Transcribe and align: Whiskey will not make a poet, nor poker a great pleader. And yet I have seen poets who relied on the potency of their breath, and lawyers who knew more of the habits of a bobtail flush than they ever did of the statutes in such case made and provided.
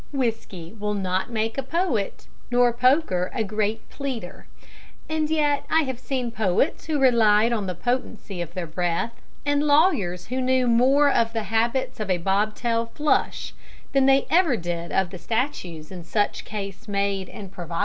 Whiskey 0.11 0.73
will 0.73 0.95
not 0.95 1.29
make 1.29 1.59
a 1.59 1.61
poet, 1.61 2.25
nor 2.49 2.73
poker 2.73 3.29
a 3.35 3.43
great 3.43 3.87
pleader. 3.91 4.47
And 5.07 5.29
yet 5.29 5.63
I 5.69 5.83
have 5.83 5.99
seen 5.99 6.31
poets 6.31 6.85
who 6.85 6.97
relied 6.99 7.53
on 7.53 7.67
the 7.67 7.75
potency 7.75 8.41
of 8.41 8.55
their 8.55 8.65
breath, 8.65 9.21
and 9.45 9.61
lawyers 9.61 10.25
who 10.29 10.41
knew 10.41 10.65
more 10.65 11.11
of 11.11 11.33
the 11.33 11.43
habits 11.53 11.99
of 11.99 12.09
a 12.09 12.17
bobtail 12.17 12.87
flush 12.87 13.53
than 13.93 14.07
they 14.07 14.25
ever 14.31 14.57
did 14.57 14.91
of 14.91 15.11
the 15.11 15.19
statutes 15.19 15.91
in 15.91 16.03
such 16.03 16.45
case 16.45 16.87
made 16.87 17.29
and 17.29 17.51
provided. 17.51 17.79